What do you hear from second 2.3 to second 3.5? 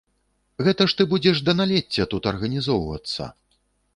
арганізоўвацца.